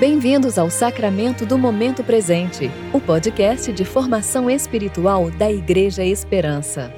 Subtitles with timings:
[0.00, 6.90] Bem-vindos ao Sacramento do Momento Presente, o podcast de formação espiritual da Igreja Esperança.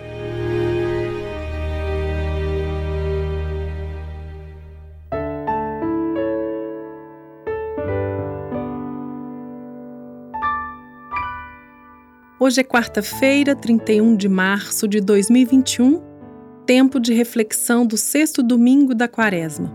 [12.39, 16.00] Hoje é quarta-feira, 31 de março de 2021,
[16.64, 19.73] tempo de reflexão do sexto domingo da quaresma.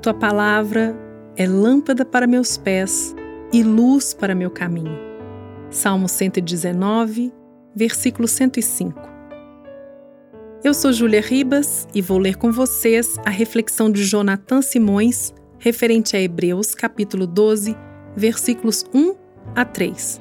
[0.00, 3.14] Tua palavra é lâmpada para meus pés
[3.52, 4.98] e luz para meu caminho.
[5.70, 7.32] Salmo 119,
[7.74, 9.00] versículo 105.
[10.62, 16.16] Eu sou Júlia Ribas e vou ler com vocês a reflexão de Jonathan Simões referente
[16.16, 17.76] a Hebreus, capítulo 12,
[18.16, 19.14] versículos 1
[19.54, 20.20] a 3.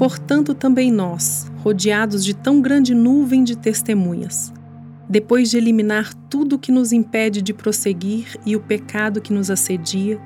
[0.00, 4.50] Portanto, também nós, rodeados de tão grande nuvem de testemunhas,
[5.06, 10.18] depois de eliminar tudo que nos impede de prosseguir e o pecado que nos assedia,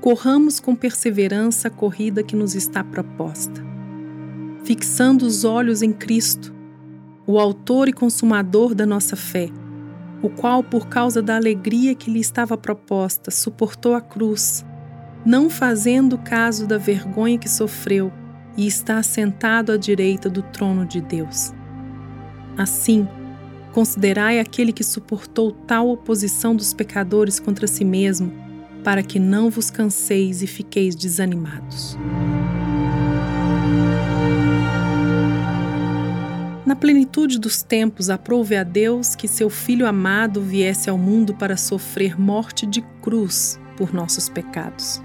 [0.00, 3.64] corramos com perseverança a corrida que nos está proposta.
[4.64, 6.52] Fixando os olhos em Cristo,
[7.24, 9.48] o Autor e Consumador da nossa fé,
[10.22, 14.66] o qual, por causa da alegria que lhe estava proposta, suportou a cruz,
[15.24, 18.12] não fazendo caso da vergonha que sofreu
[18.56, 21.52] e está assentado à direita do trono de Deus.
[22.56, 23.06] Assim,
[23.72, 28.32] considerai aquele que suportou tal oposição dos pecadores contra si mesmo,
[28.84, 31.98] para que não vos canseis e fiqueis desanimados.
[36.64, 41.56] Na plenitude dos tempos, aprouve a Deus que seu Filho amado viesse ao mundo para
[41.56, 45.02] sofrer morte de cruz por nossos pecados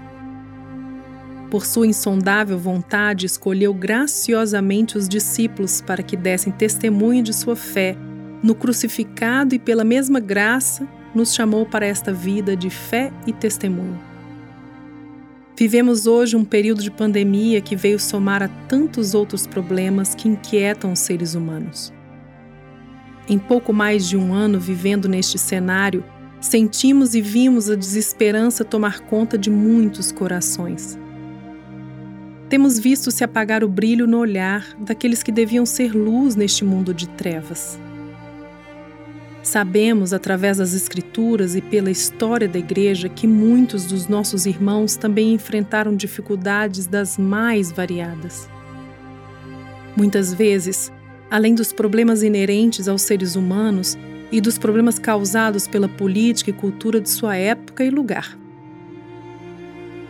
[1.50, 7.96] por sua insondável vontade, escolheu graciosamente os discípulos para que dessem testemunho de sua fé
[8.42, 13.98] no crucificado e, pela mesma graça, nos chamou para esta vida de fé e testemunho.
[15.56, 20.92] Vivemos hoje um período de pandemia que veio somar a tantos outros problemas que inquietam
[20.92, 21.92] os seres humanos.
[23.28, 26.02] Em pouco mais de um ano vivendo neste cenário,
[26.40, 30.98] sentimos e vimos a desesperança tomar conta de muitos corações.
[32.50, 36.92] Temos visto se apagar o brilho no olhar daqueles que deviam ser luz neste mundo
[36.92, 37.78] de trevas.
[39.40, 45.32] Sabemos, através das Escrituras e pela história da Igreja, que muitos dos nossos irmãos também
[45.32, 48.50] enfrentaram dificuldades das mais variadas.
[49.96, 50.90] Muitas vezes,
[51.30, 53.96] além dos problemas inerentes aos seres humanos
[54.32, 58.36] e dos problemas causados pela política e cultura de sua época e lugar.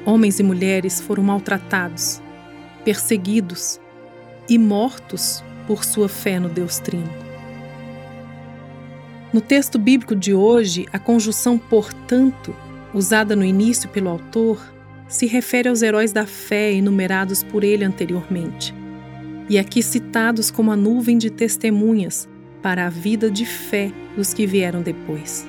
[0.06, 2.22] Homens e mulheres foram maltratados,
[2.84, 3.80] perseguidos
[4.48, 7.10] e mortos por sua fé no Deus Trino.
[9.32, 12.54] No texto bíblico de hoje, a conjunção portanto,
[12.92, 14.60] usada no início pelo autor,
[15.06, 18.74] se refere aos heróis da fé enumerados por ele anteriormente,
[19.48, 22.28] e aqui citados como a nuvem de testemunhas
[22.60, 25.46] para a vida de fé dos que vieram depois.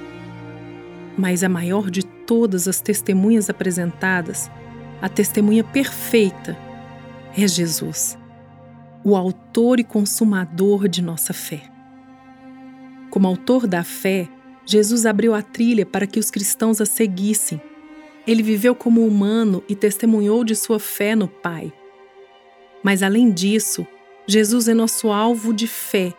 [1.18, 4.50] Mas a maior de todas as testemunhas apresentadas,
[5.02, 6.58] a testemunha perfeita
[7.38, 8.18] é Jesus,
[9.03, 11.62] o autor e consumador de nossa fé.
[13.09, 14.28] Como autor da fé,
[14.66, 17.62] Jesus abriu a trilha para que os cristãos a seguissem.
[18.28, 21.72] Ele viveu como humano e testemunhou de sua fé no Pai.
[22.84, 23.88] Mas além disso,
[24.28, 26.13] Jesus é nosso alvo de fé,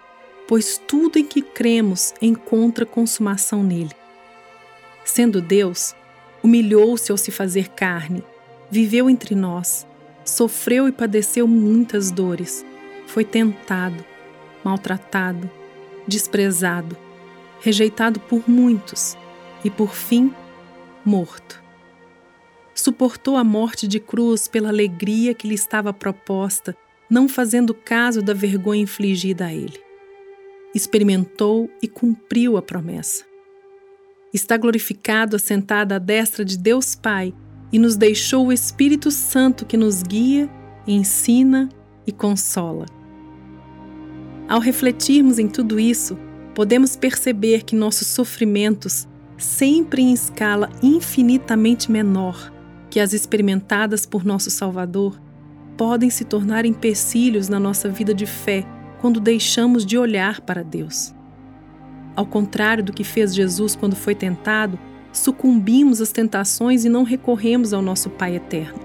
[0.48, 3.92] pois tudo em que cremos encontra consumação nele.
[5.04, 5.94] Sendo Deus,
[6.42, 8.24] humilhou-se ao se fazer carne,
[8.70, 9.86] viveu entre nós
[10.24, 12.64] Sofreu e padeceu muitas dores.
[13.06, 14.04] Foi tentado,
[14.64, 15.50] maltratado,
[16.06, 16.96] desprezado,
[17.60, 19.16] rejeitado por muitos
[19.64, 20.32] e, por fim,
[21.04, 21.62] morto.
[22.74, 26.76] Suportou a morte de cruz pela alegria que lhe estava proposta,
[27.10, 29.80] não fazendo caso da vergonha infligida a ele.
[30.74, 33.24] Experimentou e cumpriu a promessa.
[34.32, 37.34] Está glorificado assentado à destra de Deus Pai
[37.72, 40.48] e nos deixou o Espírito Santo que nos guia,
[40.86, 41.68] ensina
[42.06, 42.86] e consola.
[44.48, 46.18] Ao refletirmos em tudo isso,
[46.54, 49.08] podemos perceber que nossos sofrimentos,
[49.38, 52.52] sempre em escala infinitamente menor
[52.90, 55.18] que as experimentadas por nosso Salvador,
[55.78, 58.66] podem se tornar empecilhos na nossa vida de fé
[59.00, 61.14] quando deixamos de olhar para Deus.
[62.14, 64.78] Ao contrário do que fez Jesus quando foi tentado,
[65.12, 68.80] sucumbimos às tentações e não recorremos ao nosso Pai eterno.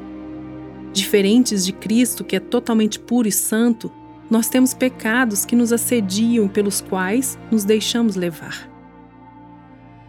[0.91, 3.91] Diferentes de Cristo, que é totalmente puro e santo,
[4.29, 8.69] nós temos pecados que nos assediam e pelos quais nos deixamos levar.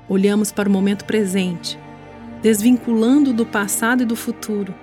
[0.08, 1.78] Olhamos para o momento presente,
[2.42, 4.74] desvinculando do passado e do futuro.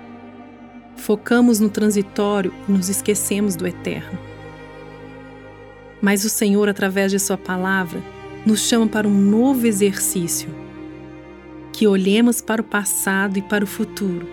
[0.96, 4.18] Focamos no transitório e nos esquecemos do eterno.
[6.00, 8.02] Mas o Senhor, através de Sua palavra,
[8.46, 10.65] nos chama para um novo exercício.
[11.76, 14.26] Que olhemos para o passado e para o futuro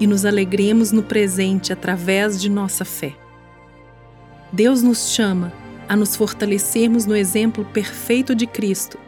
[0.00, 3.14] e nos alegremos no presente através de nossa fé.
[4.52, 5.52] Deus nos chama
[5.88, 8.98] a nos fortalecermos no exemplo perfeito de Cristo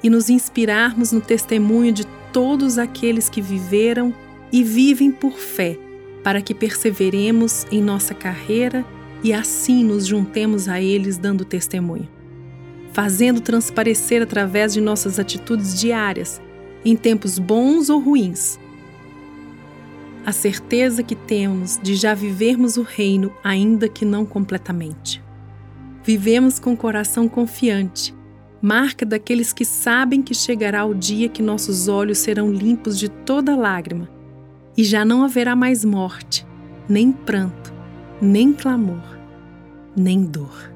[0.00, 4.14] e nos inspirarmos no testemunho de todos aqueles que viveram
[4.52, 5.76] e vivem por fé,
[6.22, 8.86] para que perseveremos em nossa carreira
[9.24, 12.08] e assim nos juntemos a eles dando testemunho,
[12.92, 16.40] fazendo transparecer através de nossas atitudes diárias,
[16.84, 18.58] em tempos bons ou ruins,
[20.28, 25.22] a certeza que temos de já vivermos o reino, ainda que não completamente.
[26.04, 28.14] Vivemos com o coração confiante,
[28.60, 33.56] marca daqueles que sabem que chegará o dia que nossos olhos serão limpos de toda
[33.56, 34.06] lágrima
[34.76, 36.46] e já não haverá mais morte,
[36.86, 37.72] nem pranto,
[38.20, 39.18] nem clamor,
[39.96, 40.70] nem dor.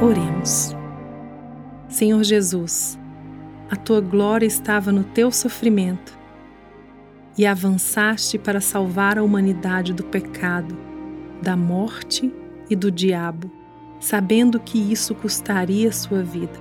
[0.00, 0.81] Oremos.
[1.92, 2.98] Senhor Jesus,
[3.70, 6.18] a tua glória estava no teu sofrimento
[7.36, 10.74] e avançaste para salvar a humanidade do pecado,
[11.42, 12.32] da morte
[12.70, 13.50] e do diabo,
[14.00, 16.58] sabendo que isso custaria sua vida.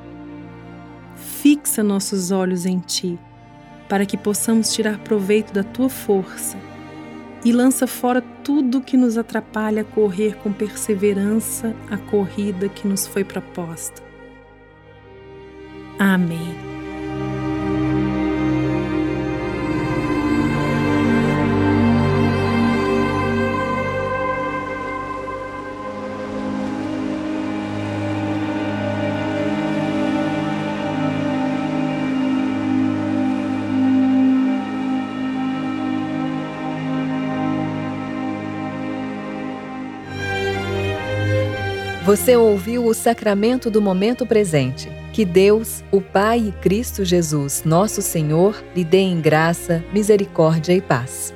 [1.15, 3.17] Fixa nossos olhos em ti,
[3.87, 6.57] para que possamos tirar proveito da tua força
[7.45, 13.07] e lança fora tudo que nos atrapalha a correr com perseverança a corrida que nos
[13.07, 14.10] foi proposta.
[16.01, 16.55] Amém.
[42.03, 45.00] Você ouviu o sacramento do momento presente.
[45.13, 50.79] Que Deus, o Pai e Cristo Jesus, nosso Senhor, lhe dê em graça, misericórdia e
[50.79, 51.33] paz.